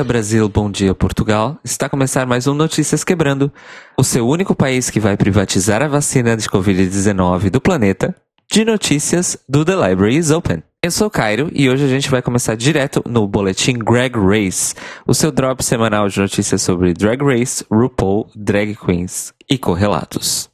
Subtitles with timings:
[0.00, 0.48] Dia, Brasil.
[0.48, 1.58] Bom dia, Portugal.
[1.62, 3.52] Está a começar mais um Notícias Quebrando,
[3.98, 8.16] o seu único país que vai privatizar a vacina de Covid-19 do planeta,
[8.50, 10.62] de notícias do The Library is Open.
[10.82, 14.74] Eu sou Cairo e hoje a gente vai começar direto no boletim Drag Race,
[15.06, 20.49] o seu drop semanal de notícias sobre Drag Race, RuPaul, drag queens e correlatos.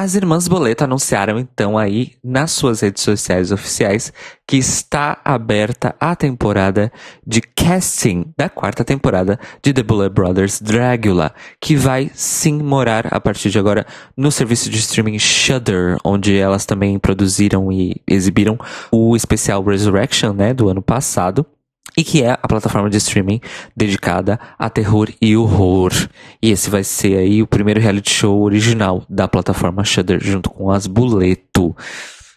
[0.00, 4.10] As irmãs Boleto anunciaram então aí nas suas redes sociais oficiais
[4.48, 6.90] que está aberta a temporada
[7.26, 13.20] de casting da quarta temporada de The Bullet Brothers Dragula, que vai sim morar a
[13.20, 18.58] partir de agora no serviço de streaming Shudder, onde elas também produziram e exibiram
[18.90, 21.44] o especial Resurrection, né, do ano passado
[21.96, 23.40] e que é a plataforma de streaming
[23.76, 25.92] dedicada a terror e horror.
[26.42, 30.70] E esse vai ser aí o primeiro reality show original da plataforma Shudder junto com
[30.70, 31.76] as Boleto.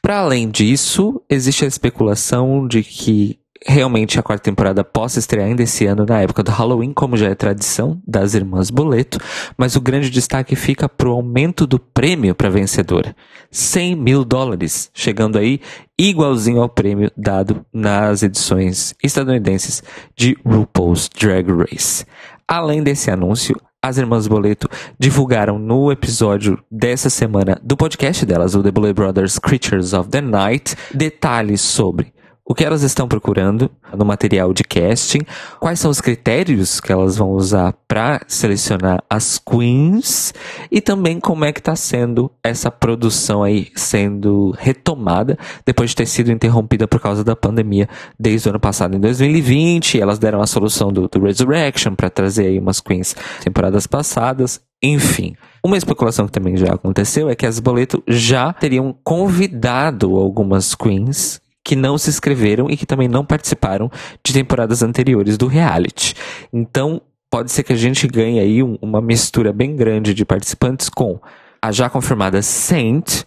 [0.02, 5.64] Para além disso, existe a especulação de que realmente a quarta temporada possa estrear ainda
[5.64, 9.18] esse ano na época do Halloween, como já é tradição das irmãs Boleto,
[9.58, 13.16] mas o grande destaque fica pro aumento do prêmio para vencedora.
[13.52, 15.60] 100 mil dólares, chegando aí
[15.98, 19.84] igualzinho ao prêmio dado nas edições estadunidenses
[20.16, 22.06] de RuPaul's Drag Race.
[22.48, 28.64] Além desse anúncio, as irmãs Boleto divulgaram no episódio dessa semana do podcast delas, o
[28.64, 32.14] The Boleto Brothers Creatures of the Night, detalhes sobre
[32.46, 35.22] o que elas estão procurando no material de casting,
[35.60, 40.34] quais são os critérios que elas vão usar para selecionar as queens
[40.70, 46.06] e também como é que está sendo essa produção aí sendo retomada depois de ter
[46.06, 47.88] sido interrompida por causa da pandemia
[48.20, 50.02] desde o ano passado em 2020.
[50.02, 54.60] Elas deram a solução do, do Resurrection para trazer aí umas queens temporadas passadas.
[54.84, 60.76] Enfim, uma especulação que também já aconteceu é que as Boleto já teriam convidado algumas
[60.76, 63.90] queens que não se inscreveram e que também não participaram
[64.24, 66.14] de temporadas anteriores do reality.
[66.52, 70.90] Então, pode ser que a gente ganhe aí um, uma mistura bem grande de participantes
[70.90, 71.20] com
[71.62, 73.24] a já confirmada Saint,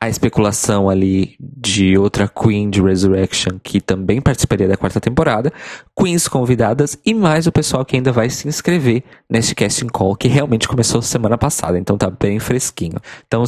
[0.00, 5.52] a especulação ali de outra Queen de Resurrection que também participaria da quarta temporada,
[5.98, 10.28] Queens convidadas e mais o pessoal que ainda vai se inscrever neste casting call que
[10.28, 12.98] realmente começou semana passada, então tá bem fresquinho.
[13.26, 13.44] Então,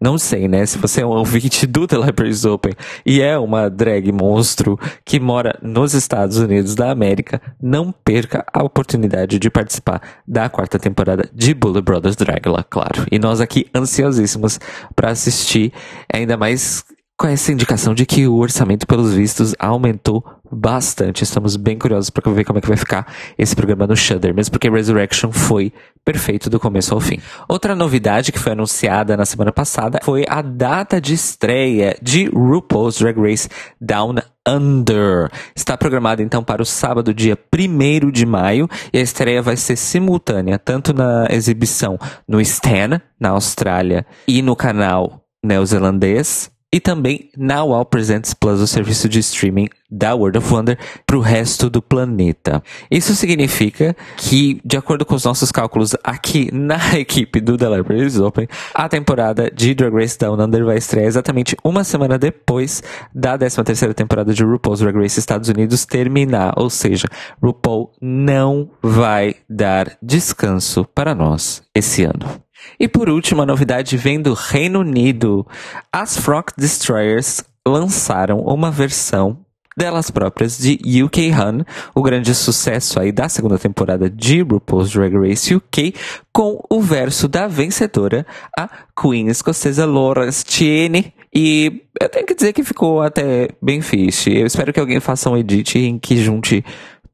[0.00, 3.68] não sei, né, se você é um ouvinte do The Libraries Open e é uma
[3.68, 10.00] drag monstro que mora nos Estados Unidos da América, não perca a oportunidade de participar
[10.26, 13.06] da quarta temporada de Bullet Brothers Dragula, claro.
[13.10, 14.58] E nós aqui ansiosíssimos
[14.94, 15.72] para assistir
[16.12, 16.84] Ainda mais
[17.18, 20.22] com essa indicação de que o orçamento, pelos vistos, aumentou
[20.52, 21.24] bastante.
[21.24, 24.52] Estamos bem curiosos para ver como é que vai ficar esse programa no Shudder, mesmo
[24.52, 25.72] porque Resurrection foi
[26.04, 27.18] perfeito do começo ao fim.
[27.48, 32.98] Outra novidade que foi anunciada na semana passada foi a data de estreia de RuPaul's
[32.98, 33.48] Drag Race
[33.80, 34.16] Down
[34.46, 35.30] Under.
[35.54, 39.76] Está programada então para o sábado, dia 1 de maio, e a estreia vai ser
[39.76, 41.98] simultânea tanto na exibição
[42.28, 48.66] no Stan, na Austrália, e no canal neozelandês e também na Wow Presents Plus, o
[48.66, 52.62] serviço de streaming da World of Wonder, para o resto do planeta.
[52.90, 58.18] Isso significa que, de acordo com os nossos cálculos aqui na equipe do The Libraries
[58.18, 62.82] Open, a temporada de Drag Race Down Under vai estrear exatamente uma semana depois
[63.14, 66.52] da 13ª temporada de RuPaul's Drag Race Estados Unidos terminar.
[66.56, 67.06] Ou seja,
[67.42, 72.45] RuPaul não vai dar descanso para nós esse ano.
[72.78, 75.46] E por último, a novidade vem do Reino Unido.
[75.92, 79.44] As Frock Destroyers lançaram uma versão
[79.76, 81.62] delas próprias de UK Hun,
[81.94, 85.94] o grande sucesso aí da segunda temporada de RuPaul's Drag Race UK,
[86.32, 88.26] com o verso da vencedora,
[88.58, 91.12] a Queen escocesa Laura Stiene.
[91.34, 94.34] E eu tenho que dizer que ficou até bem fixe.
[94.34, 96.64] Eu espero que alguém faça um edit em que junte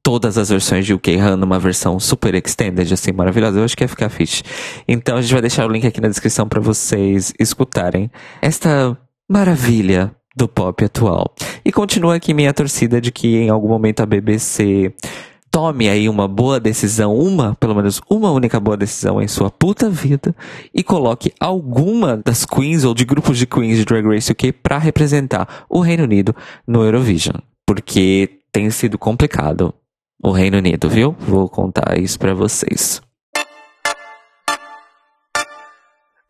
[0.02, 3.58] todas as versões de UK Han numa versão super extended, assim, maravilhosa.
[3.58, 4.42] Eu acho que ia ficar fixe.
[4.86, 8.10] Então a gente vai deixar o link aqui na descrição para vocês escutarem
[8.40, 8.96] esta
[9.28, 11.34] maravilha do pop atual.
[11.64, 14.92] E continua aqui minha torcida de que em algum momento a BBC
[15.50, 19.90] tome aí uma boa decisão, uma, pelo menos uma única boa decisão em sua puta
[19.90, 20.34] vida
[20.74, 24.78] e coloque alguma das queens ou de grupos de queens de Drag Race UK para
[24.78, 26.34] representar o Reino Unido
[26.66, 29.74] no Eurovision, porque tem sido complicado
[30.22, 31.16] o Reino Unido, viu?
[31.18, 33.02] Vou contar isso para vocês.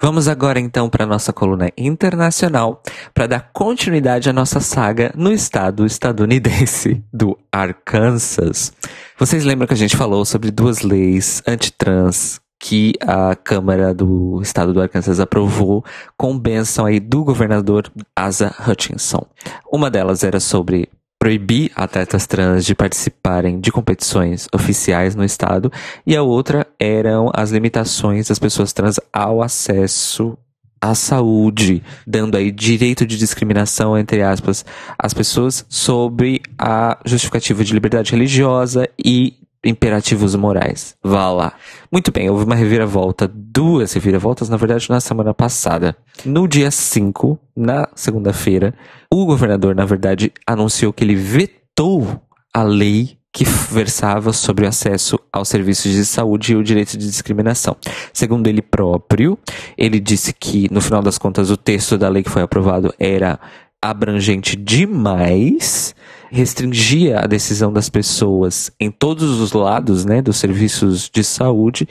[0.01, 2.83] Vamos agora então para nossa coluna internacional
[3.15, 8.73] para dar continuidade à nossa saga no estado estadunidense do Arkansas.
[9.17, 14.73] Vocês lembram que a gente falou sobre duas leis antitrans que a Câmara do Estado
[14.73, 15.85] do Arkansas aprovou
[16.17, 19.25] com bênção aí do governador Asa Hutchinson.
[19.71, 20.89] Uma delas era sobre
[21.23, 25.71] proibir atletas trans de participarem de competições oficiais no estado,
[26.05, 30.37] e a outra eram as limitações das pessoas trans ao acesso
[30.81, 34.65] à saúde, dando aí direito de discriminação, entre aspas,
[34.99, 40.97] às pessoas sobre a justificativa de liberdade religiosa e imperativos morais.
[41.03, 41.53] Vá lá.
[41.91, 45.97] Muito bem, houve uma reviravolta, duas reviravoltas, na verdade, na semana passada.
[46.25, 48.75] No dia 5, na segunda-feira,
[49.11, 52.21] o governador, na verdade, anunciou que ele vetou
[52.53, 57.07] a lei que versava sobre o acesso aos serviços de saúde e o direito de
[57.07, 57.77] discriminação.
[58.13, 59.39] Segundo ele próprio,
[59.79, 63.41] ele disse que, no final das contas, o texto da lei que foi aprovado era
[63.81, 65.95] abrangente demais,
[66.33, 71.87] restringia a decisão das pessoas em todos os lados, né, dos serviços de saúde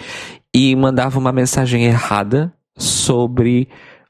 [0.51, 3.69] e mandava uma mensagem errada sobre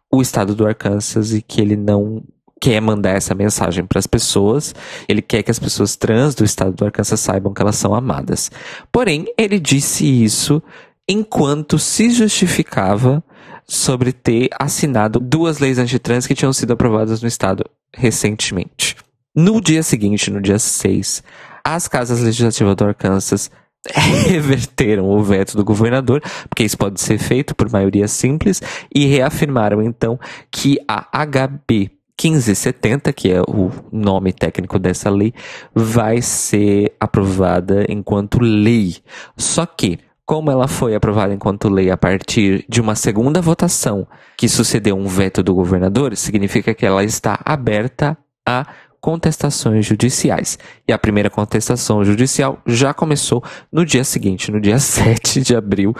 [0.10, 2.24] o estado do Arkansas e que ele não
[2.62, 4.74] quer mandar essa mensagem para as pessoas.
[5.06, 8.50] Ele quer que as pessoas trans do estado do Arkansas saibam que elas são amadas.
[8.90, 10.64] Porém, ele disse isso
[11.10, 13.22] enquanto se justificava
[13.68, 18.96] sobre ter assinado duas leis antitrans que tinham sido aprovadas no estado recentemente.
[19.36, 21.24] No dia seguinte, no dia 6,
[21.64, 23.50] as casas legislativas do Arkansas
[24.28, 28.62] reverteram o veto do governador, porque isso pode ser feito por maioria simples,
[28.94, 30.20] e reafirmaram então
[30.52, 31.92] que a HB
[32.22, 35.34] 1570, que é o nome técnico dessa lei,
[35.74, 38.98] vai ser aprovada enquanto lei.
[39.38, 44.08] Só que como ela foi aprovada enquanto lei a partir de uma segunda votação
[44.38, 48.18] que sucedeu um veto do governador, significa que ela está aberta
[48.48, 48.66] a
[49.02, 50.58] contestações judiciais.
[50.88, 55.94] E a primeira contestação judicial já começou no dia seguinte, no dia 7 de abril,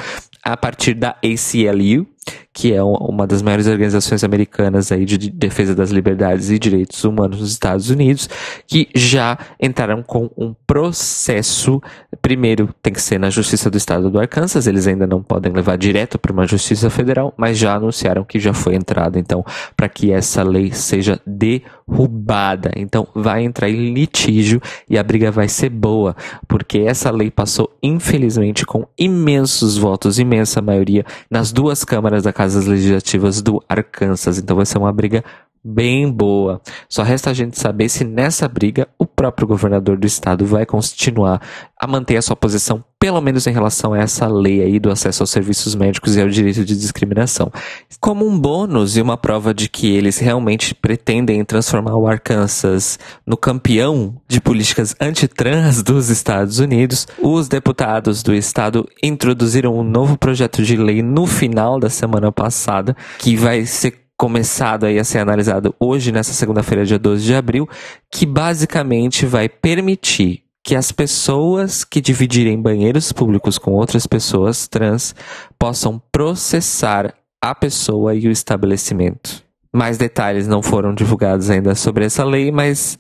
[0.44, 2.08] a partir da ACLU,
[2.54, 7.40] que é uma das maiores organizações americanas aí de defesa das liberdades e direitos humanos
[7.40, 8.30] nos Estados Unidos,
[8.68, 11.82] que já entraram com um processo.
[12.22, 15.78] Primeiro tem que ser na Justiça do Estado do Arkansas, eles ainda não podem levar
[15.78, 19.46] direto para uma Justiça Federal, mas já anunciaram que já foi entrado, então,
[19.76, 22.72] para que essa lei seja derrubada.
[22.76, 26.16] Então, vai entrar em litígio e a briga vai ser boa,
[26.48, 32.66] porque essa lei passou, infelizmente, com imensos votos, imensa maioria, nas duas câmaras da Casas
[32.66, 34.38] Legislativas do Arkansas.
[34.38, 35.24] Então vai ser uma briga
[35.64, 36.62] bem boa.
[36.90, 41.42] Só resta a gente saber se nessa briga o próprio governador do estado vai continuar
[41.80, 45.24] a manter a sua posição, pelo menos em relação a essa lei aí do acesso
[45.24, 47.52] aos serviços médicos e ao direito de discriminação.
[48.00, 53.36] Como um bônus e uma prova de que eles realmente pretendem transformar o Arkansas no
[53.36, 60.62] campeão de políticas antitrans dos Estados Unidos, os deputados do estado introduziram um novo projeto
[60.62, 65.74] de lei no final da semana passada, que vai ser começado aí a ser analisado
[65.80, 67.68] hoje, nessa segunda-feira, dia 12 de abril,
[68.12, 75.16] que basicamente vai permitir que as pessoas que dividirem banheiros públicos com outras pessoas trans
[75.58, 79.44] possam processar a pessoa e o estabelecimento.
[79.74, 83.00] Mais detalhes não foram divulgados ainda sobre essa lei, mas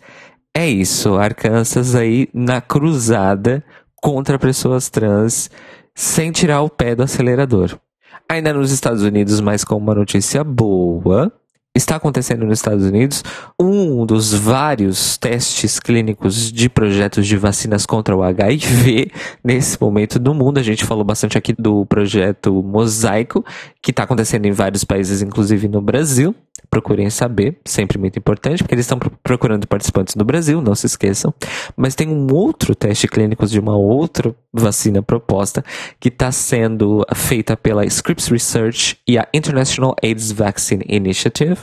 [0.57, 1.17] é isso.
[1.17, 3.63] Arkansas aí na cruzada
[4.01, 5.51] contra pessoas trans
[5.93, 7.77] sem tirar o pé do acelerador.
[8.31, 11.29] Ainda nos Estados Unidos, mas com uma notícia boa,
[11.75, 13.25] está acontecendo nos Estados Unidos
[13.59, 19.11] um dos vários testes clínicos de projetos de vacinas contra o HIV
[19.43, 20.59] nesse momento do mundo.
[20.59, 23.43] A gente falou bastante aqui do projeto Mosaico,
[23.83, 26.33] que está acontecendo em vários países, inclusive no Brasil
[26.69, 31.33] procurem saber, sempre muito importante, porque eles estão procurando participantes no Brasil, não se esqueçam.
[31.75, 35.63] Mas tem um outro teste clínico de uma outra vacina proposta
[35.99, 41.57] que está sendo feita pela Scripps Research e a International AIDS Vaccine Initiative.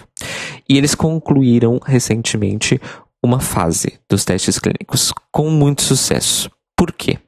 [0.69, 2.81] E eles concluíram recentemente
[3.23, 6.51] uma fase dos testes clínicos com muito sucesso.
[6.77, 7.19] Por quê?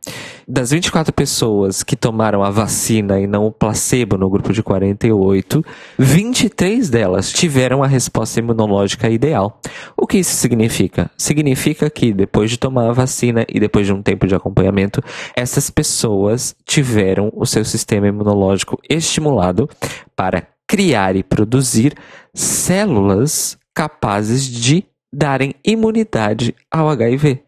[0.53, 5.65] Das 24 pessoas que tomaram a vacina e não o placebo no grupo de 48,
[5.97, 9.61] 23 delas tiveram a resposta imunológica ideal.
[9.97, 11.09] O que isso significa?
[11.17, 15.01] Significa que depois de tomar a vacina e depois de um tempo de acompanhamento,
[15.37, 19.71] essas pessoas tiveram o seu sistema imunológico estimulado
[20.17, 21.95] para criar e produzir
[22.35, 27.41] células capazes de darem imunidade ao HIV.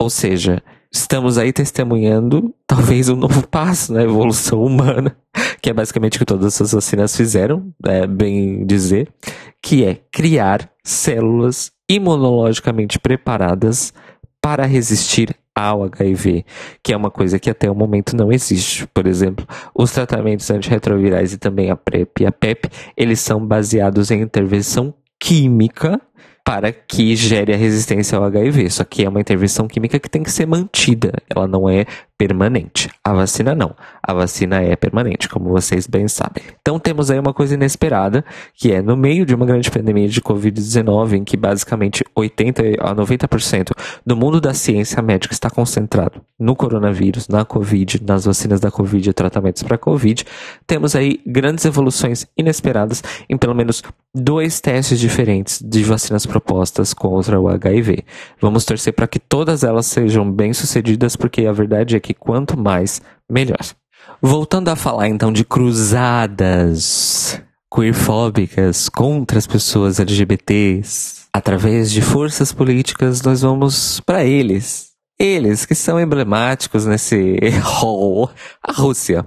[0.00, 0.62] Ou seja,
[0.94, 5.16] estamos aí testemunhando talvez um novo passo na evolução humana,
[5.60, 9.08] que é basicamente o que todas essas vacinas fizeram, é bem dizer,
[9.60, 13.92] que é criar células imunologicamente preparadas
[14.40, 16.44] para resistir ao HIV,
[16.82, 18.86] que é uma coisa que até o momento não existe.
[18.88, 24.10] Por exemplo, os tratamentos antirretrovirais e também a PrEP e a PEP, eles são baseados
[24.10, 26.00] em intervenção química
[26.44, 28.70] para que gere a resistência ao HIV.
[28.70, 31.86] Só que é uma intervenção química que tem que ser mantida, ela não é
[32.18, 32.90] permanente.
[33.02, 33.74] A vacina não.
[34.02, 36.44] A vacina é permanente, como vocês bem sabem.
[36.60, 40.20] Então temos aí uma coisa inesperada, que é no meio de uma grande pandemia de
[40.20, 43.72] Covid-19, em que basicamente 80 a 90%
[44.06, 49.10] do mundo da ciência médica está concentrado no coronavírus, na Covid, nas vacinas da Covid
[49.10, 50.24] e tratamentos para Covid,
[50.66, 53.82] temos aí grandes evoluções inesperadas em pelo menos
[54.14, 58.04] dois testes diferentes de vacinas propostas contra o HIV.
[58.40, 62.58] Vamos torcer para que todas elas sejam bem sucedidas, porque a verdade é que quanto
[62.58, 63.64] mais, melhor.
[64.20, 67.40] Voltando a falar então de cruzadas
[67.74, 74.92] queerfóbicas contra as pessoas LGBTs, através de forças políticas, nós vamos para eles.
[75.18, 78.30] Eles que são emblemáticos nesse hall,
[78.62, 79.26] a Rússia.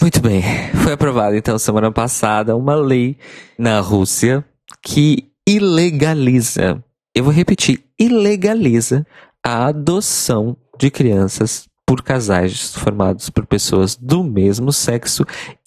[0.00, 0.42] Muito bem,
[0.82, 3.16] foi aprovada então semana passada uma lei
[3.56, 4.44] na Rússia
[4.82, 6.82] que ilegaliza,
[7.14, 9.06] eu vou repetir, ilegaliza
[9.44, 15.24] a adoção de crianças por casais formados por pessoas do mesmo sexo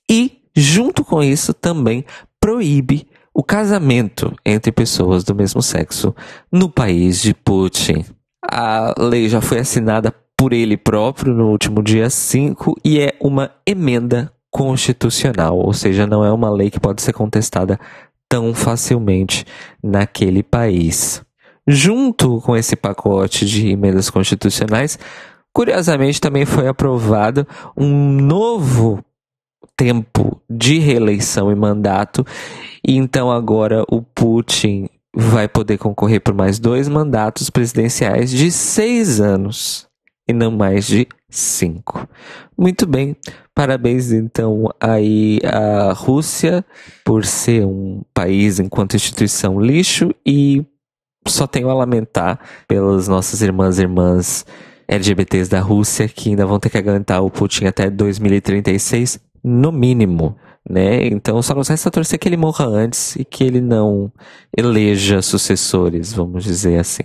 [0.08, 2.06] e, junto com isso, também
[2.40, 6.14] proíbe o casamento entre pessoas do mesmo sexo
[6.52, 8.06] no país de Putin.
[8.44, 13.50] A lei já foi assinada por ele próprio no último dia 5 e é uma
[13.66, 17.80] emenda constitucional, ou seja, não é uma lei que pode ser contestada
[18.30, 19.44] tão facilmente
[19.84, 21.24] naquele país.
[21.68, 25.00] Junto com esse pacote de emendas constitucionais,
[25.54, 29.04] Curiosamente, também foi aprovado um novo
[29.76, 32.26] tempo de reeleição e mandato,
[32.86, 39.20] e então agora o Putin vai poder concorrer por mais dois mandatos presidenciais de seis
[39.20, 39.88] anos
[40.28, 42.08] e não mais de cinco.
[42.58, 43.16] Muito bem,
[43.54, 46.64] parabéns então aí à Rússia
[47.04, 50.66] por ser um país enquanto instituição lixo e
[51.28, 54.46] só tenho a lamentar pelas nossas irmãs e irmãs
[54.88, 60.36] LGBTs da Rússia que ainda vão ter que aguentar o Putin até 2036, no mínimo.
[60.70, 61.08] Né?
[61.08, 64.12] Então só nos resta torcer que ele morra antes e que ele não
[64.56, 67.04] eleja sucessores, vamos dizer assim.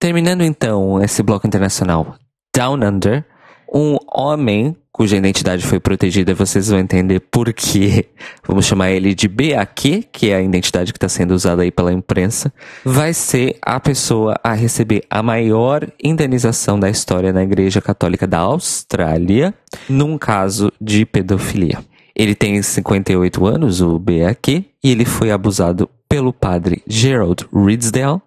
[0.00, 2.16] Terminando então esse bloco internacional
[2.54, 3.24] Down Under,
[3.72, 8.06] um homem cuja identidade foi protegida, vocês vão entender por quê.
[8.48, 11.92] Vamos chamar ele de BAQ, que é a identidade que está sendo usada aí pela
[11.92, 12.50] imprensa,
[12.82, 18.38] vai ser a pessoa a receber a maior indenização da história na Igreja Católica da
[18.38, 19.52] Austrália,
[19.86, 21.78] num caso de pedofilia.
[22.14, 28.20] Ele tem 58 anos, o BAQ, e ele foi abusado pelo padre Gerald Ridsdale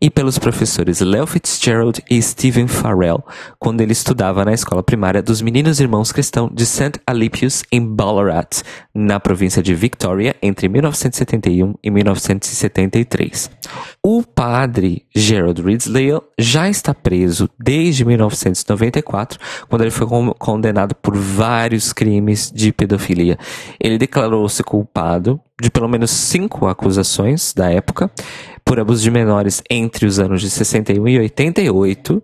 [0.00, 3.22] e pelos professores Leo Fitzgerald e Stephen Farrell
[3.58, 6.92] quando ele estudava na escola primária dos Meninos Irmãos Cristãos de St.
[7.06, 8.62] Alypius em Ballarat,
[8.94, 13.50] na província de Victoria, entre 1971 e 1973.
[14.02, 20.06] O padre Gerald Ridsdale já está preso desde 1994, quando ele foi
[20.38, 23.38] condenado por vários crimes de pedofilia.
[23.78, 28.10] Ele declarou-se culpado de pelo menos cinco acusações da época
[28.64, 32.22] por abuso de menores entre os anos de 61 e 88,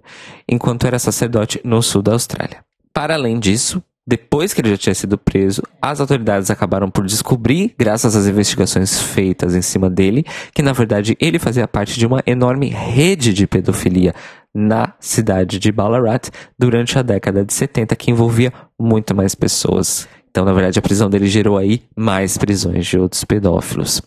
[0.48, 2.64] enquanto era sacerdote no sul da Austrália.
[2.92, 7.72] Para além disso, depois que ele já tinha sido preso, as autoridades acabaram por descobrir,
[7.78, 12.20] graças às investigações feitas em cima dele, que na verdade ele fazia parte de uma
[12.26, 14.12] enorme rede de pedofilia
[14.52, 20.08] na cidade de Ballarat durante a década de 70, que envolvia muito mais pessoas.
[20.32, 24.00] Então, na verdade, a prisão dele gerou aí mais prisões de outros pedófilos.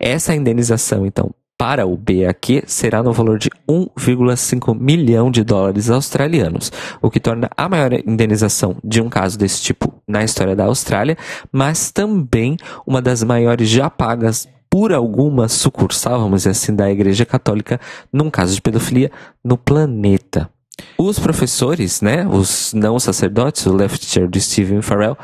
[0.00, 6.72] Essa indenização, então, para o BAQ será no valor de 1,5 milhão de dólares australianos,
[7.02, 11.18] o que torna a maior indenização de um caso desse tipo na história da Austrália,
[11.52, 12.56] mas também
[12.86, 17.78] uma das maiores já pagas por alguma sucursal, vamos dizer assim, da Igreja Católica
[18.10, 19.12] num caso de pedofilia
[19.44, 20.48] no planeta.
[20.98, 25.16] Os professores, né, os não sacerdotes, o Left Chair de Stephen Farrell,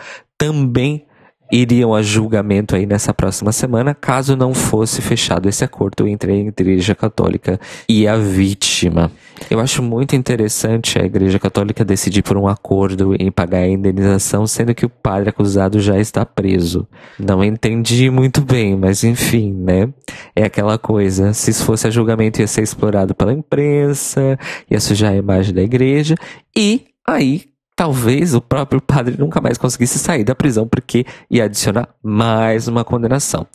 [0.43, 1.07] também
[1.53, 6.35] iriam a julgamento aí nessa próxima semana, caso não fosse fechado esse acordo entre a
[6.35, 9.13] Igreja Católica e a vítima.
[9.49, 14.45] Eu acho muito interessante a Igreja Católica decidir por um acordo em pagar a indenização,
[14.49, 16.89] sendo que o padre acusado já está preso.
[17.21, 19.91] Não entendi muito bem, mas enfim, né?
[20.35, 24.37] É aquela coisa, se fosse a julgamento ia ser explorado pela imprensa,
[24.69, 26.17] ia sujar a imagem da igreja,
[26.57, 31.89] e aí talvez o próprio padre nunca mais conseguisse sair da prisão porque ia adicionar
[32.03, 33.47] mais uma condenação.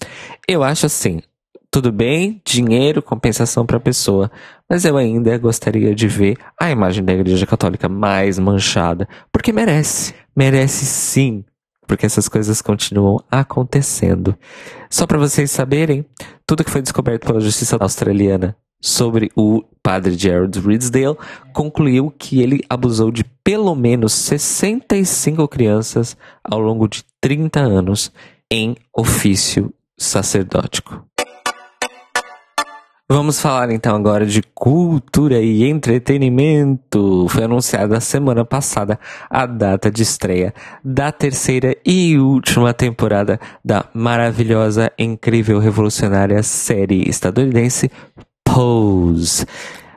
[0.48, 1.22] Eu acho assim,
[1.72, 4.32] tudo bem, dinheiro, compensação para a pessoa,
[4.70, 10.14] mas eu ainda gostaria de ver a imagem da Igreja Católica mais manchada, porque merece,
[10.36, 11.44] merece sim,
[11.86, 14.38] porque essas coisas continuam acontecendo.
[14.90, 16.06] Só para vocês saberem,
[16.46, 21.18] tudo que foi descoberto pela justiça australiana sobre o padre Gerald Ridsdale,
[21.54, 28.12] concluiu que ele abusou de pelo menos 65 crianças ao longo de 30 anos
[28.52, 31.06] em ofício sacerdótico.
[33.10, 37.26] Vamos falar então agora de cultura e entretenimento.
[37.30, 40.54] Foi anunciada semana passada a data de estreia
[40.84, 47.90] da terceira e última temporada da maravilhosa, incrível, revolucionária série estadunidense
[48.58, 49.46] Pose.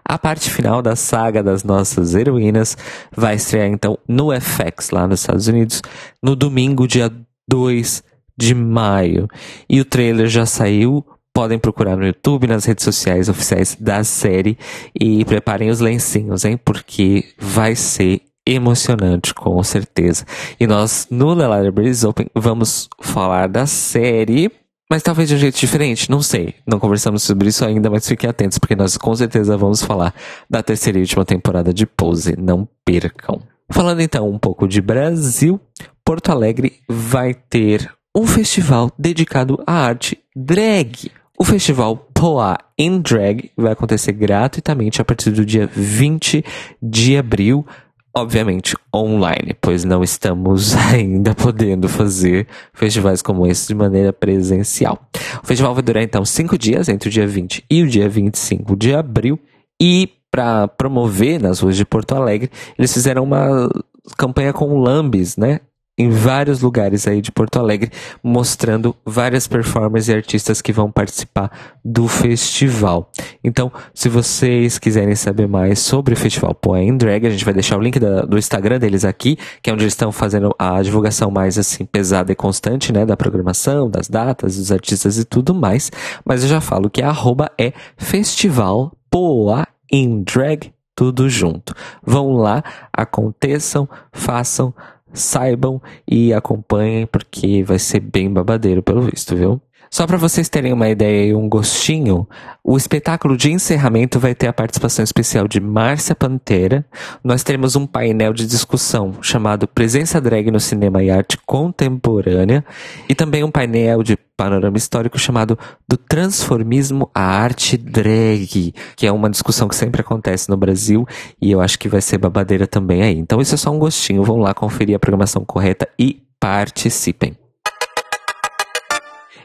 [0.04, 2.76] A parte final da saga das nossas heroínas
[3.10, 5.80] vai estrear então no FX lá nos Estados Unidos
[6.22, 7.10] no domingo, dia
[7.48, 8.02] 2
[8.36, 9.26] de maio.
[9.66, 11.02] E o trailer já saiu
[11.32, 14.58] podem procurar no YouTube, nas redes sociais oficiais da série
[14.94, 16.60] e preparem os lencinhos, hein?
[16.62, 20.26] Porque vai ser emocionante, com certeza.
[20.58, 24.52] E nós, no The Libraries Open, vamos falar da série,
[24.90, 26.54] mas talvez de um jeito diferente, não sei.
[26.66, 30.12] Não conversamos sobre isso ainda, mas fiquem atentos, porque nós com certeza vamos falar
[30.48, 32.34] da terceira e última temporada de Pose.
[32.36, 33.40] Não percam.
[33.70, 35.60] Falando então um pouco de Brasil,
[36.04, 41.12] Porto Alegre vai ter um festival dedicado à arte drag.
[41.38, 46.44] O festival Poa in Drag vai acontecer gratuitamente a partir do dia 20
[46.82, 47.64] de abril,
[48.14, 54.98] obviamente online, pois não estamos ainda podendo fazer festivais como esse de maneira presencial.
[55.42, 58.76] O festival vai durar então cinco dias, entre o dia 20 e o dia 25
[58.76, 59.38] de abril,
[59.80, 63.68] e para promover nas ruas de Porto Alegre, eles fizeram uma
[64.16, 65.60] campanha com Lambis, né?
[66.00, 67.90] Em vários lugares aí de Porto Alegre,
[68.22, 71.50] mostrando várias performers e artistas que vão participar
[71.84, 73.10] do festival.
[73.44, 77.76] Então, se vocês quiserem saber mais sobre o festival Poem Drag, a gente vai deixar
[77.76, 81.30] o link da, do Instagram deles aqui, que é onde eles estão fazendo a divulgação
[81.30, 85.90] mais assim pesada e constante, né, da programação, das datas, dos artistas e tudo mais.
[86.24, 91.74] Mas eu já falo que a arroba é Festival Poa in Drag tudo junto.
[92.02, 94.74] Vão lá, aconteçam, façam
[95.12, 99.60] saibam e acompanhem, porque vai ser bem babadeiro pelo visto, viu?
[99.92, 102.24] Só para vocês terem uma ideia e um gostinho,
[102.62, 106.86] o espetáculo de encerramento vai ter a participação especial de Márcia Pantera.
[107.24, 112.64] Nós teremos um painel de discussão chamado Presença Drag no Cinema e Arte Contemporânea
[113.08, 119.10] e também um painel de panorama histórico chamado Do Transformismo à Arte Drag, que é
[119.10, 121.04] uma discussão que sempre acontece no Brasil
[121.42, 123.18] e eu acho que vai ser babadeira também aí.
[123.18, 127.39] Então isso é só um gostinho, vão lá conferir a programação correta e participem.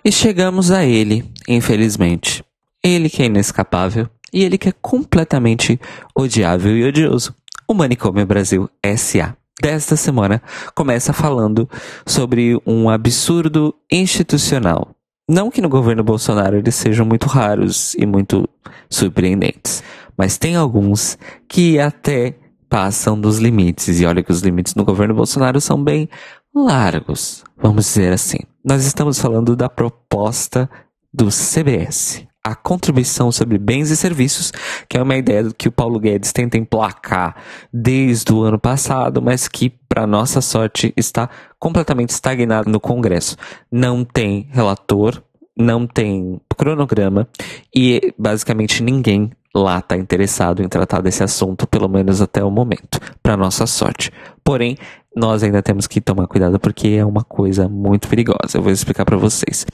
[0.05, 2.45] E chegamos a ele, infelizmente.
[2.83, 5.81] Ele que é inescapável e ele que é completamente
[6.15, 7.33] odiável e odioso.
[7.67, 9.35] O Manicômio Brasil SA.
[9.59, 10.43] Desta semana
[10.75, 11.67] começa falando
[12.05, 14.89] sobre um absurdo institucional.
[15.27, 18.47] Não que no governo Bolsonaro eles sejam muito raros e muito
[18.87, 19.81] surpreendentes,
[20.15, 22.35] mas tem alguns que até
[22.69, 23.99] passam dos limites.
[23.99, 26.07] E olha que os limites no governo Bolsonaro são bem
[26.55, 28.39] largos, vamos dizer assim.
[28.63, 30.69] Nós estamos falando da proposta
[31.13, 34.53] do CBS, a contribuição sobre bens e serviços,
[34.87, 37.35] que é uma ideia que o Paulo Guedes tenta emplacar
[37.73, 43.35] desde o ano passado, mas que, para nossa sorte, está completamente estagnado no Congresso.
[43.69, 45.21] Não tem relator,
[45.57, 47.27] não tem cronograma
[47.75, 52.99] e basicamente ninguém lá está interessado em tratar desse assunto, pelo menos até o momento,
[53.23, 54.11] para nossa sorte.
[54.45, 54.77] Porém,
[55.15, 58.57] nós ainda temos que tomar cuidado porque é uma coisa muito perigosa.
[58.57, 59.65] Eu vou explicar para vocês.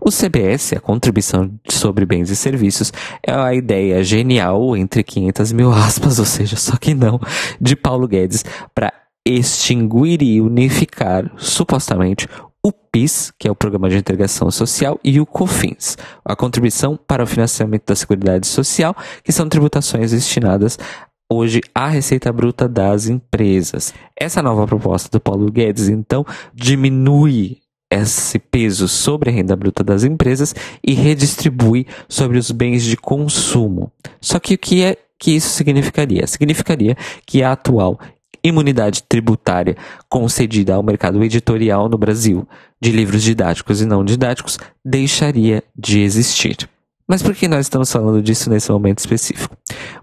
[0.00, 2.92] O CBS, a contribuição sobre bens e serviços,
[3.26, 7.18] é a ideia genial, entre 500 mil aspas, ou seja, só que não,
[7.58, 8.92] de Paulo Guedes para
[9.24, 12.28] extinguir e unificar, supostamente,
[12.62, 17.22] o PIS, que é o Programa de Integração Social, e o COFINS, a contribuição para
[17.22, 20.78] o financiamento da Seguridade Social, que são tributações destinadas
[21.30, 23.92] hoje à receita bruta das empresas.
[24.16, 27.58] Essa nova proposta do Paulo Guedes, então, diminui
[27.90, 30.54] esse peso sobre a renda bruta das empresas
[30.86, 33.90] e redistribui sobre os bens de consumo.
[34.20, 36.26] Só que o que é que isso significaria?
[36.26, 37.98] Significaria que a atual
[38.42, 39.76] imunidade tributária
[40.08, 42.46] concedida ao mercado editorial no Brasil
[42.80, 46.68] de livros didáticos e não didáticos deixaria de existir.
[47.08, 49.56] Mas por que nós estamos falando disso nesse momento específico?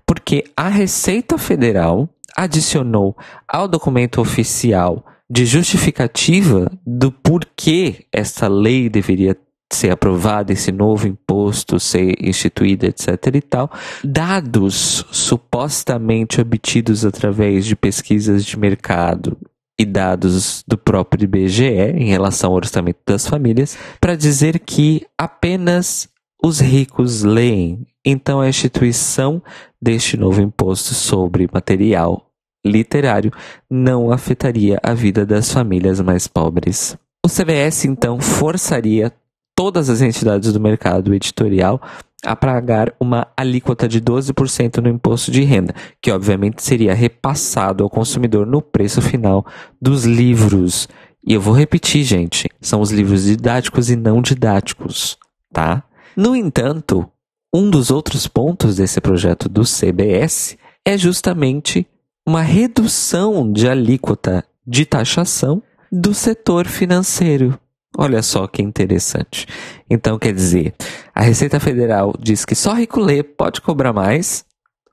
[0.05, 3.15] Porque a Receita Federal adicionou
[3.47, 9.37] ao documento oficial de justificativa do porquê essa lei deveria
[9.71, 13.71] ser aprovado esse novo imposto ser instituído, etc e tal,
[14.03, 19.37] dados supostamente obtidos através de pesquisas de mercado
[19.77, 26.07] e dados do próprio IBGE em relação ao orçamento das famílias, para dizer que apenas
[26.45, 27.87] os ricos leem.
[28.05, 29.41] Então a instituição
[29.81, 32.29] deste novo imposto sobre material
[32.63, 33.31] literário
[33.67, 36.95] não afetaria a vida das famílias mais pobres.
[37.25, 39.11] O CBS então forçaria
[39.55, 41.81] todas as entidades do mercado editorial
[42.23, 47.89] a pagar uma alíquota de 12% no imposto de renda, que obviamente seria repassado ao
[47.89, 49.43] consumidor no preço final
[49.81, 50.87] dos livros.
[51.25, 55.17] E eu vou repetir, gente, são os livros didáticos e não didáticos,
[55.51, 55.83] tá?
[56.15, 57.09] No entanto,
[57.53, 61.85] um dos outros pontos desse projeto do CBS é justamente
[62.25, 67.59] uma redução de alíquota de taxação do setor financeiro.
[67.97, 69.45] Olha só que interessante.
[69.89, 70.73] Então, quer dizer,
[71.13, 74.45] a Receita Federal diz que só rico lê pode cobrar mais,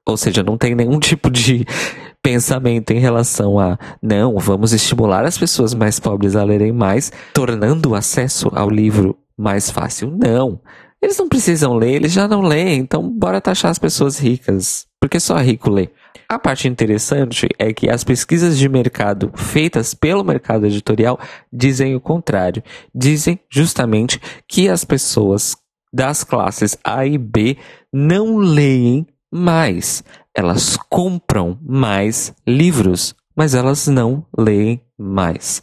[0.07, 1.65] ou seja, não tem nenhum tipo de
[2.23, 7.91] pensamento em relação a não, vamos estimular as pessoas mais pobres a lerem mais, tornando
[7.91, 10.11] o acesso ao livro mais fácil.
[10.11, 10.61] Não.
[11.03, 15.19] Eles não precisam ler, eles já não leem, então bora taxar as pessoas ricas, porque
[15.19, 15.89] só rico lê.
[16.29, 21.19] A parte interessante é que as pesquisas de mercado feitas pelo mercado editorial
[21.53, 22.63] dizem o contrário.
[22.95, 25.57] Dizem justamente que as pessoas
[25.93, 27.59] das classes A e B
[27.93, 30.03] não leem mais.
[30.35, 35.63] Elas compram mais livros, mas elas não leem mais.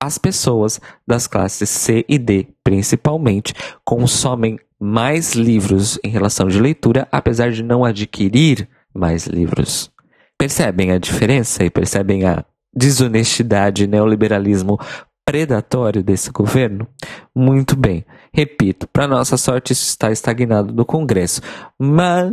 [0.00, 3.52] As pessoas das classes C e D, principalmente,
[3.84, 9.90] consomem mais livros em relação de leitura, apesar de não adquirir mais livros.
[10.38, 14.78] Percebem a diferença e percebem a desonestidade neoliberalismo
[15.24, 16.86] predatório desse governo?
[17.34, 18.04] Muito bem.
[18.32, 21.42] Repito, para nossa sorte isso está estagnado no Congresso,
[21.78, 22.32] mas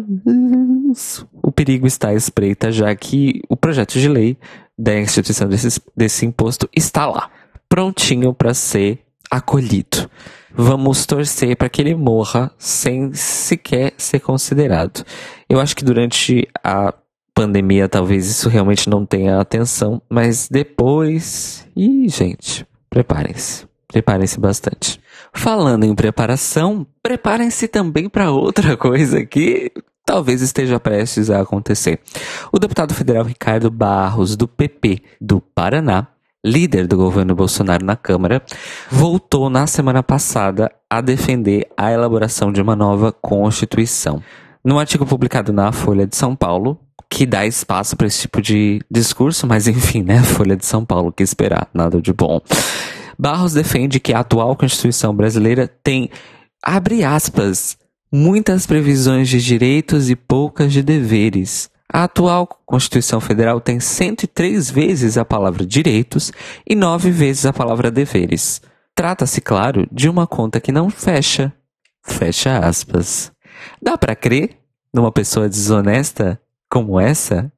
[1.44, 4.38] o perigo está à espreita já que o projeto de lei
[4.78, 7.30] da instituição desse, desse imposto está lá,
[7.68, 9.00] prontinho para ser
[9.32, 10.10] acolhido.
[10.58, 15.04] Vamos torcer para que ele morra sem sequer ser considerado.
[15.50, 16.94] Eu acho que durante a
[17.34, 21.68] pandemia talvez isso realmente não tenha atenção, mas depois.
[21.76, 23.68] Ih, gente, preparem-se.
[23.88, 25.00] Preparem-se bastante.
[25.34, 29.72] Falando em preparação, preparem-se também para outra coisa que
[30.06, 32.00] talvez esteja prestes a acontecer.
[32.52, 36.08] O deputado federal Ricardo Barros, do PP do Paraná,
[36.46, 38.44] líder do governo Bolsonaro na Câmara,
[38.92, 44.22] voltou na semana passada a defender a elaboração de uma nova Constituição.
[44.64, 46.80] Num artigo publicado na Folha de São Paulo,
[47.10, 50.22] que dá espaço para esse tipo de discurso, mas enfim, né?
[50.22, 52.40] Folha de São Paulo, que esperar, nada de bom.
[53.18, 56.10] Barros defende que a atual Constituição brasileira tem,
[56.64, 57.78] abre aspas,
[58.12, 61.70] muitas previsões de direitos e poucas de deveres.
[61.92, 66.32] A atual Constituição Federal tem 103 vezes a palavra direitos
[66.68, 68.62] e 9 vezes a palavra deveres.
[68.94, 71.54] Trata-se, claro, de uma conta que não fecha.
[72.04, 73.32] Fecha aspas.
[73.82, 74.58] Dá para crer
[74.94, 77.52] numa pessoa desonesta como essa,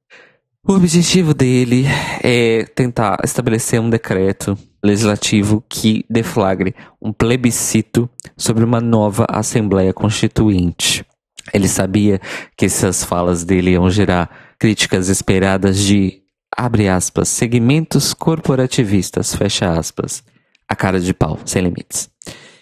[0.67, 1.85] o objetivo dele
[2.21, 11.05] é tentar estabelecer um decreto legislativo que deflagre um plebiscito sobre uma nova Assembleia Constituinte.
[11.53, 12.19] Ele sabia
[12.55, 14.29] que essas falas dele iam gerar
[14.59, 16.21] críticas esperadas de,
[16.55, 20.23] abre aspas, segmentos corporativistas, fecha aspas,
[20.67, 22.09] a cara de pau, sem limites.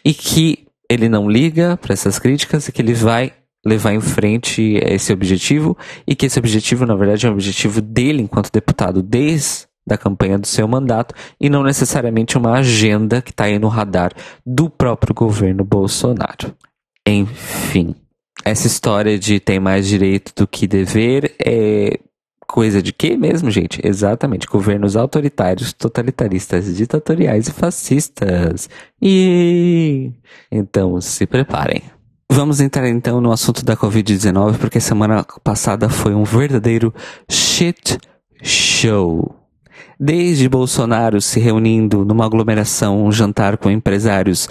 [0.03, 3.33] E que ele não liga para essas críticas e que ele vai
[3.65, 5.75] levar em frente esse objetivo
[6.07, 10.37] e que esse objetivo, na verdade, é um objetivo dele enquanto deputado desde da campanha
[10.37, 14.11] do seu mandato e não necessariamente uma agenda que está aí no radar
[14.45, 16.55] do próprio governo Bolsonaro.
[17.07, 17.95] Enfim,
[18.43, 21.99] essa história de tem mais direito do que dever é
[22.47, 23.81] coisa de quê mesmo, gente?
[23.83, 28.69] Exatamente, governos autoritários, totalitaristas, ditatoriais e fascistas.
[29.01, 30.11] E
[30.51, 31.81] então se preparem.
[32.31, 36.93] Vamos entrar então no assunto da Covid-19, porque semana passada foi um verdadeiro
[37.29, 37.97] shit
[38.41, 39.35] show.
[39.99, 44.49] Desde Bolsonaro se reunindo numa aglomeração, um jantar com empresários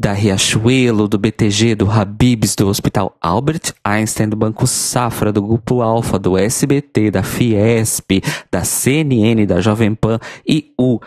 [0.00, 5.82] da Riachuelo, do BTG, do Habibs, do Hospital Albert Einstein, do Banco Safra, do Grupo
[5.82, 10.98] Alfa, do SBT, da Fiesp, da CNN, da Jovem Pan e o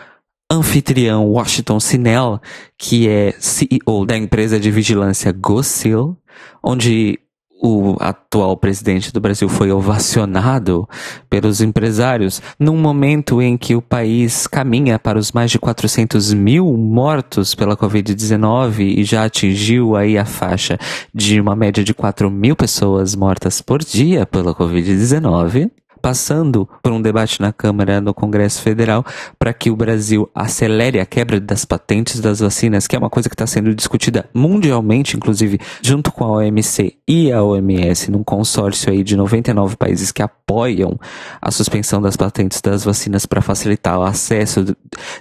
[0.48, 2.40] anfitrião Washington Sinel,
[2.78, 6.16] que é CEO da empresa de vigilância Gocil,
[6.62, 7.18] onde
[7.62, 10.88] o atual presidente do Brasil foi ovacionado
[11.30, 16.66] pelos empresários num momento em que o país caminha para os mais de 400 mil
[16.76, 20.78] mortos pela Covid-19 e já atingiu aí a faixa
[21.14, 25.70] de uma média de 4 mil pessoas mortas por dia pela Covid-19.
[26.04, 29.02] Passando por um debate na Câmara, no Congresso Federal,
[29.38, 33.26] para que o Brasil acelere a quebra das patentes das vacinas, que é uma coisa
[33.26, 38.92] que está sendo discutida mundialmente, inclusive junto com a OMC e a OMS, num consórcio
[38.92, 41.00] aí de 99 países que apoiam
[41.40, 44.76] a suspensão das patentes das vacinas para facilitar o acesso,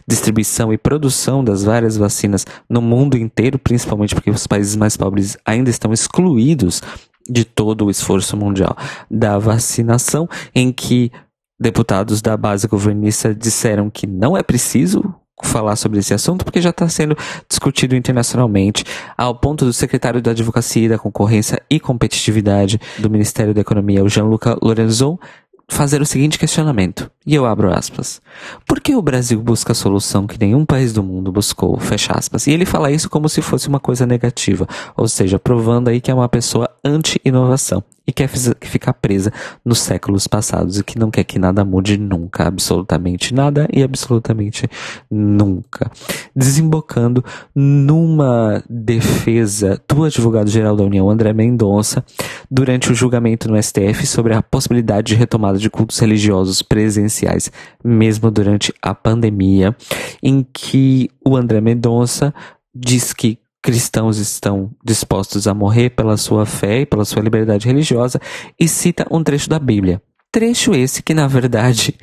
[0.05, 5.37] distribuição e produção das várias vacinas no mundo inteiro, principalmente porque os países mais pobres
[5.45, 6.81] ainda estão excluídos
[7.29, 8.75] de todo o esforço mundial
[9.09, 11.11] da vacinação, em que
[11.59, 16.69] deputados da base governista disseram que não é preciso falar sobre esse assunto porque já
[16.69, 17.17] está sendo
[17.49, 18.83] discutido internacionalmente,
[19.17, 24.09] ao ponto do secretário da Advocacia da Concorrência e Competitividade do Ministério da Economia, o
[24.09, 25.17] Jean-Luc Lorenzon,
[25.67, 28.21] fazer o seguinte questionamento, e eu abro aspas.
[28.67, 31.79] Por que o Brasil busca a solução que nenhum país do mundo buscou?
[31.79, 32.47] Fecha aspas.
[32.47, 36.11] E ele fala isso como se fosse uma coisa negativa, ou seja, provando aí que
[36.11, 39.31] é uma pessoa anti-inovação e quer ficar presa
[39.63, 44.67] nos séculos passados e que não quer que nada mude nunca, absolutamente nada e absolutamente
[45.09, 45.89] nunca.
[46.35, 47.23] Desembocando
[47.55, 52.03] numa defesa do advogado-geral da União, André Mendonça,
[52.51, 57.51] durante o julgamento no STF sobre a possibilidade de retomada de cultos religiosos presenciais,
[57.83, 59.75] mesmo durante a pandemia,
[60.21, 62.33] em que o André Mendonça
[62.75, 68.19] diz que cristãos estão dispostos a morrer pela sua fé e pela sua liberdade religiosa
[68.59, 70.01] e cita um trecho da Bíblia.
[70.29, 71.95] Trecho esse que, na verdade,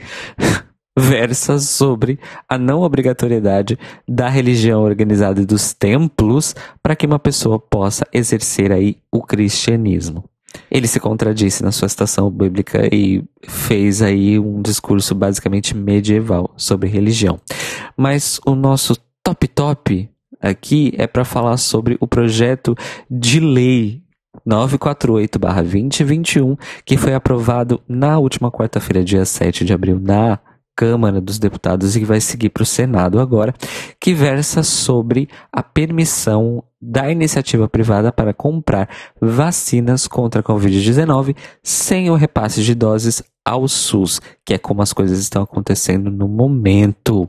[0.98, 2.18] versa sobre
[2.48, 8.72] a não obrigatoriedade da religião organizada e dos templos para que uma pessoa possa exercer
[8.72, 10.24] aí o cristianismo.
[10.70, 16.88] Ele se contradisse na sua citação bíblica e fez aí um discurso basicamente medieval sobre
[16.88, 17.38] religião.
[17.96, 20.10] Mas o nosso top top
[20.40, 22.74] aqui é para falar sobre o projeto
[23.10, 24.02] de lei
[24.48, 30.40] 948-2021, que foi aprovado na última quarta-feira, dia 7 de abril, na
[30.76, 33.54] Câmara dos Deputados e que vai seguir para o Senado agora,
[34.00, 38.88] que versa sobre a permissão da iniciativa privada para comprar
[39.20, 44.94] vacinas contra a Covid-19 sem o repasse de doses ao SUS, que é como as
[44.94, 47.28] coisas estão acontecendo no momento.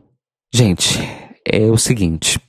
[0.54, 1.00] Gente,
[1.46, 2.40] é o seguinte.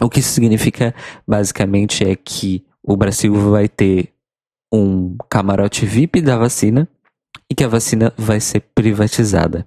[0.00, 0.94] O que isso significa
[1.26, 4.12] basicamente é que o Brasil vai ter
[4.72, 6.88] um camarote VIP da vacina
[7.50, 9.66] e que a vacina vai ser privatizada.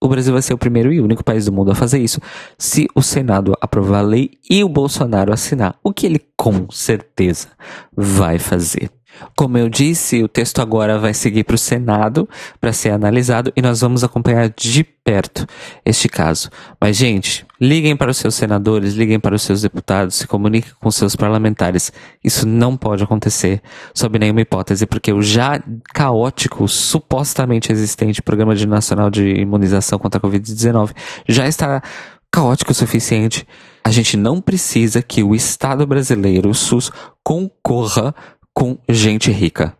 [0.00, 2.20] O Brasil vai ser o primeiro e único país do mundo a fazer isso
[2.58, 7.48] se o Senado aprovar a lei e o Bolsonaro assinar, o que ele com certeza
[7.96, 8.90] vai fazer.
[9.36, 12.28] Como eu disse, o texto agora vai seguir para o Senado
[12.60, 15.46] para ser analisado e nós vamos acompanhar de perto
[15.84, 16.50] este caso.
[16.80, 20.90] Mas, gente, liguem para os seus senadores, liguem para os seus deputados, se comuniquem com
[20.90, 21.92] seus parlamentares.
[22.22, 23.62] Isso não pode acontecer
[23.94, 25.60] sob nenhuma hipótese, porque o já
[25.94, 30.90] caótico, supostamente existente Programa de Nacional de Imunização contra a Covid-19
[31.28, 31.82] já está
[32.30, 33.46] caótico o suficiente.
[33.82, 36.90] A gente não precisa que o Estado brasileiro, o SUS,
[37.22, 38.14] concorra
[38.56, 39.76] com gente rica.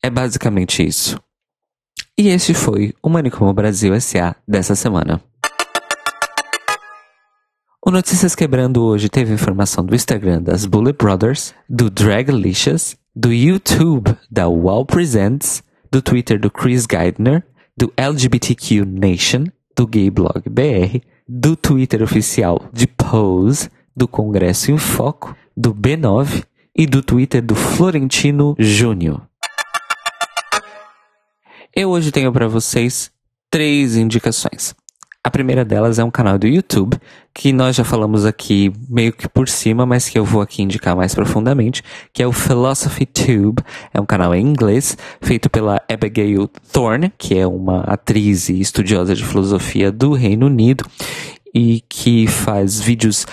[0.00, 1.20] É basicamente isso.
[2.16, 5.20] E este foi o Manicomo Brasil SA dessa semana.
[7.84, 14.16] O Notícias Quebrando hoje teve informação do Instagram das Bullet Brothers, do Draglicious, do YouTube
[14.30, 17.44] da Wow Presents, do Twitter do Chris Geidner,
[17.76, 24.78] do LGBTQ Nation, do Gay Blog BR, do Twitter oficial de Pose, do Congresso em
[24.78, 29.22] Foco, do B9 e do Twitter do Florentino Júnior.
[31.74, 33.10] Eu hoje tenho para vocês
[33.50, 34.74] três indicações.
[35.24, 36.98] A primeira delas é um canal do YouTube,
[37.32, 40.96] que nós já falamos aqui meio que por cima, mas que eu vou aqui indicar
[40.96, 41.80] mais profundamente,
[42.12, 43.62] que é o Philosophy Tube.
[43.94, 49.14] É um canal em inglês, feito pela Abigail Thorne, que é uma atriz e estudiosa
[49.14, 50.84] de filosofia do Reino Unido,
[51.54, 53.24] e que faz vídeos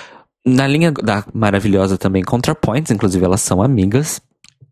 [0.49, 4.21] na linha da maravilhosa também ContraPoints, inclusive elas são amigas,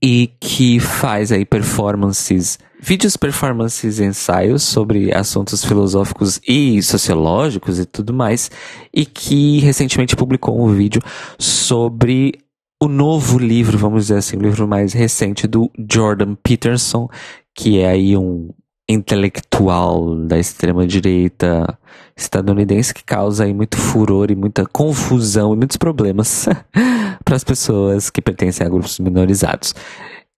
[0.02, 8.14] e que faz aí performances, vídeos performances ensaios sobre assuntos filosóficos e sociológicos e tudo
[8.14, 8.52] mais,
[8.94, 11.02] e que recentemente publicou um vídeo
[11.40, 12.34] sobre
[12.82, 17.10] o novo livro, vamos dizer assim, o livro mais recente do Jordan Peterson,
[17.56, 18.50] que é aí um
[18.88, 21.78] intelectual da extrema direita
[22.18, 26.48] estadunidense que causa aí muito furor e muita confusão e muitos problemas
[27.24, 29.76] para as pessoas que pertencem a grupos minorizados.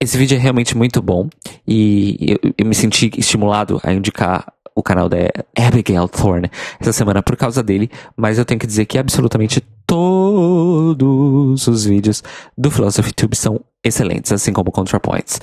[0.01, 1.27] Esse vídeo é realmente muito bom
[1.67, 5.17] e eu, eu me senti estimulado a indicar o canal da
[5.57, 11.67] Abigail Thorne essa semana por causa dele, mas eu tenho que dizer que absolutamente todos
[11.67, 12.23] os vídeos
[12.57, 15.41] do Philosophy Tube são excelentes, assim como ContraPoints.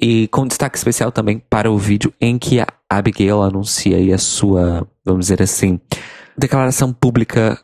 [0.00, 4.18] E com destaque especial também para o vídeo em que a Abigail anuncia aí a
[4.18, 5.80] sua, vamos dizer assim,
[6.36, 7.58] declaração pública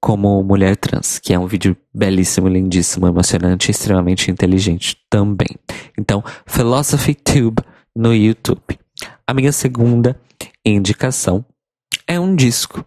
[0.00, 5.48] como mulher trans, que é um vídeo belíssimo, lindíssimo, emocionante e extremamente inteligente também.
[5.98, 7.62] Então, Philosophy Tube
[7.94, 8.78] no YouTube.
[9.26, 10.18] A minha segunda
[10.64, 11.44] indicação
[12.06, 12.84] é um disco.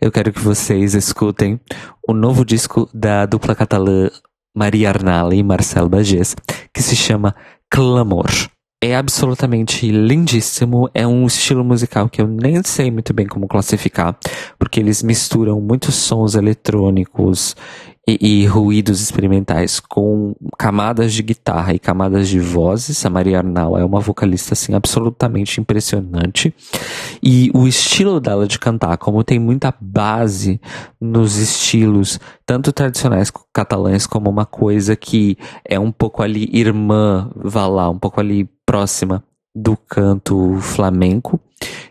[0.00, 1.60] Eu quero que vocês escutem
[2.06, 4.10] o novo disco da dupla catalã
[4.56, 6.36] Maria Arnal e Marcel Bagés,
[6.72, 7.34] que se chama
[7.70, 8.53] Clamor.
[8.86, 14.14] É absolutamente lindíssimo, é um estilo musical que eu nem sei muito bem como classificar,
[14.58, 17.56] porque eles misturam muitos sons eletrônicos
[18.06, 23.06] e, e, ruídos experimentais com camadas de guitarra e camadas de vozes.
[23.06, 26.54] A Maria Arnal é uma vocalista assim absolutamente impressionante.
[27.22, 30.60] E o estilo dela de cantar, como tem muita base
[31.00, 37.66] nos estilos tanto tradicionais catalães como uma coisa que é um pouco ali irmã, vá
[37.66, 39.22] lá, um pouco ali próxima
[39.54, 41.38] do canto flamenco.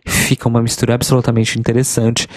[0.05, 2.27] Fica uma mistura absolutamente interessante.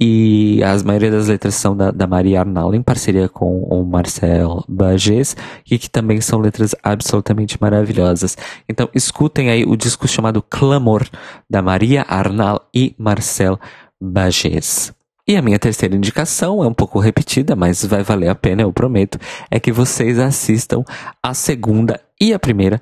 [0.00, 4.64] E as maioria das letras são da, da Maria Arnal, em parceria com o Marcel
[4.66, 5.36] Bagés,
[5.70, 8.38] e que também são letras absolutamente maravilhosas.
[8.66, 11.06] Então, escutem aí o disco chamado Clamor,
[11.48, 13.60] da Maria Arnal e Marcel
[14.00, 14.94] Bagés.
[15.28, 18.72] E a minha terceira indicação é um pouco repetida, mas vai valer a pena, eu
[18.72, 19.18] prometo,
[19.50, 20.82] é que vocês assistam
[21.22, 22.80] a segunda e a primeira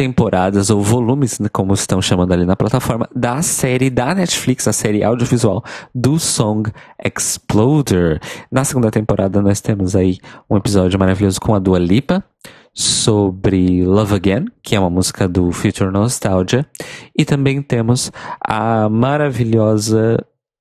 [0.00, 4.72] temporadas ou volumes, né, como estão chamando ali na plataforma, da série da Netflix, a
[4.72, 5.62] série audiovisual
[5.94, 6.72] do Song
[7.04, 8.18] Exploder.
[8.50, 10.16] Na segunda temporada nós temos aí
[10.48, 12.24] um episódio maravilhoso com a Dua Lipa
[12.72, 16.64] sobre Love Again, que é uma música do Future Nostalgia,
[17.14, 18.10] e também temos
[18.42, 20.16] a maravilhosa,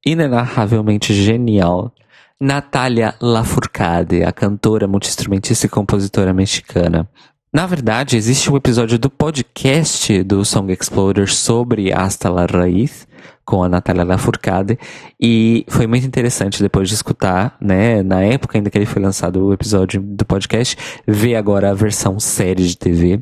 [0.05, 1.93] inenarravelmente genial
[2.41, 7.07] Natália Lafourcade, a cantora, multiinstrumentista e compositora mexicana.
[7.51, 13.07] Na verdade, existe um episódio do podcast do Song Exploder sobre Hasta la Raiz,
[13.43, 14.77] com a Natália Lafourcade,
[15.19, 19.43] e foi muito interessante depois de escutar, né, na época ainda que ele foi lançado
[19.43, 23.19] o episódio do podcast, ver agora a versão série de TV.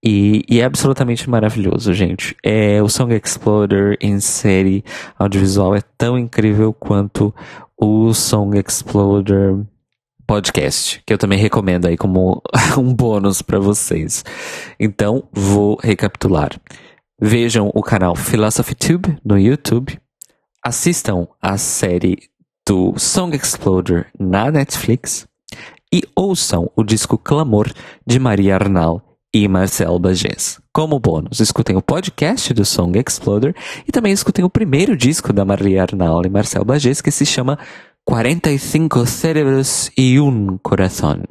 [0.00, 2.36] E, e, é absolutamente maravilhoso, gente.
[2.44, 4.84] É, o Song Exploder em série
[5.18, 7.34] audiovisual é tão incrível quanto
[7.76, 9.56] o Song Exploder
[10.26, 12.42] podcast, que eu também recomendo aí como
[12.76, 14.24] um bônus para vocês.
[14.78, 16.50] Então, vou recapitular.
[17.20, 19.98] Vejam o canal Philosophy Tube no YouTube.
[20.62, 22.18] Assistam a série
[22.66, 25.26] do Song Exploder na Netflix.
[25.92, 27.72] E ouçam o disco Clamor
[28.04, 30.58] de Maria Arnal e Marcel Bagés.
[30.72, 33.54] Como bônus, escutem o podcast do Song Exploder
[33.86, 37.58] e também escutem o primeiro disco da Maria Arnal e Marcel Bagés que se chama
[38.06, 41.26] cuarenta y cinco cerebros y un corazón.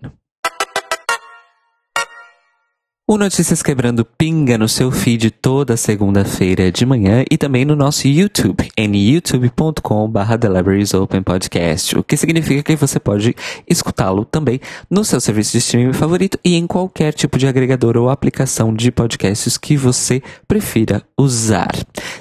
[3.07, 8.07] O Notícias Quebrando pinga no seu feed toda segunda-feira de manhã e também no nosso
[8.07, 13.35] YouTube, em youtube.com.br Open Podcast, o que significa que você pode
[13.69, 18.09] escutá-lo também no seu serviço de streaming favorito e em qualquer tipo de agregador ou
[18.09, 21.69] aplicação de podcasts que você prefira usar.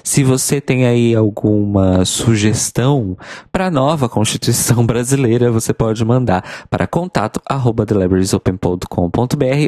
[0.03, 3.17] Se você tem aí alguma sugestão
[3.51, 7.87] para a nova Constituição brasileira, você pode mandar para contato arroba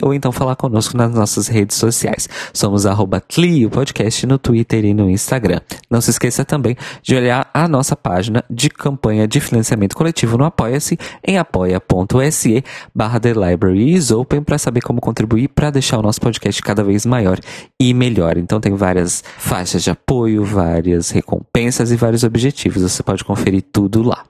[0.03, 2.29] ou então falar conosco na nas nossas redes sociais.
[2.53, 5.61] Somos arroba Clio Podcast no Twitter e no Instagram.
[5.91, 10.45] Não se esqueça também de olhar a nossa página de campanha de financiamento coletivo no
[10.45, 12.65] Apoia-se em apoia.se
[12.95, 16.83] barra The Library is Open para saber como contribuir para deixar o nosso podcast cada
[16.83, 17.39] vez maior
[17.81, 18.37] e melhor.
[18.37, 22.83] Então tem várias faixas de apoio, várias recompensas e vários objetivos.
[22.83, 24.25] Você pode conferir tudo lá.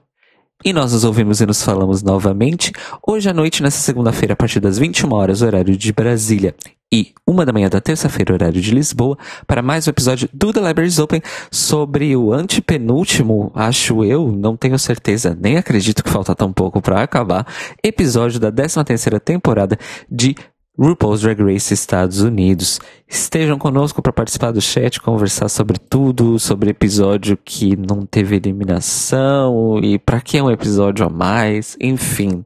[0.65, 2.71] E nós nos ouvimos e nos falamos novamente
[3.05, 6.55] hoje à noite, nessa segunda-feira, a partir das 21 horas, horário de Brasília,
[6.91, 10.65] e uma da manhã da terça-feira, horário de Lisboa, para mais um episódio do The
[10.65, 11.21] Libraries Open
[11.51, 17.03] sobre o antepenúltimo, acho eu, não tenho certeza, nem acredito que falta tão pouco para
[17.03, 17.45] acabar,
[17.83, 19.77] episódio da 13 terceira temporada
[20.09, 20.35] de
[20.79, 22.79] RuPaul's Drag Race Estados Unidos.
[23.07, 29.79] Estejam conosco para participar do chat, conversar sobre tudo, sobre episódio que não teve eliminação
[29.81, 32.45] e para que é um episódio a mais, enfim.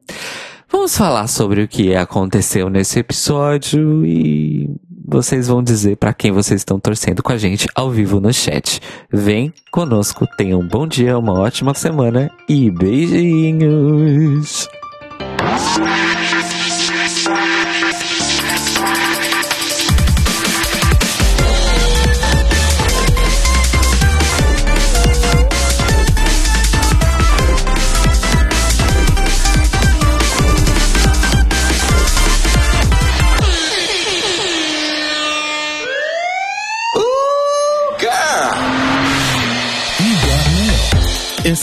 [0.72, 4.70] Vamos falar sobre o que aconteceu nesse episódio e
[5.06, 8.80] vocês vão dizer para quem vocês estão torcendo com a gente ao vivo no chat.
[9.12, 13.86] Vem conosco, tenham um bom dia, uma ótima semana e beijinhos!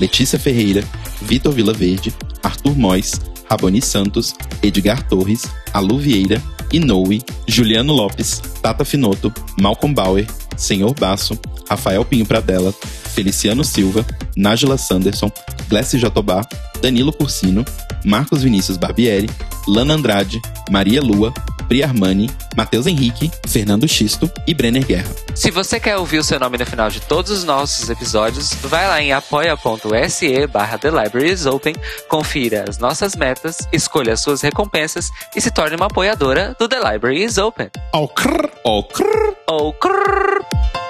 [0.00, 0.82] Letícia Ferreira,
[1.20, 2.10] Vitor Vilaverde,
[2.42, 3.20] Arthur Mois,
[3.50, 5.42] Raboni Santos, Edgar Torres,
[5.74, 6.42] Alu Vieira,
[6.72, 9.30] Inoue, Juliano Lopes, Tata Finoto,
[9.60, 10.26] Malcolm Bauer,
[10.56, 11.38] Senhor Basso,
[11.68, 12.72] Rafael Pinho Pradella,
[13.10, 14.04] Feliciano Silva,
[14.36, 15.30] Nájila Sanderson,
[15.68, 16.46] Glessi Jatobá,
[16.80, 17.64] Danilo Cursino,
[18.04, 19.28] Marcos Vinícius Barbieri,
[19.66, 20.40] Lana Andrade,
[20.70, 21.32] Maria Lua,
[21.68, 25.10] Pri Armani, Matheus Henrique, Fernando Xisto e Brenner Guerra.
[25.36, 28.88] Se você quer ouvir o seu nome no final de todos os nossos episódios, vai
[28.88, 31.74] lá em apoia.se barra The Libraries Open,
[32.08, 36.78] confira as nossas metas, escolha as suas recompensas e se torne uma apoiadora do The
[36.78, 37.70] Library is Open.
[37.92, 39.36] Oh, crrr, oh, crrr.
[39.46, 40.89] Oh, crrr.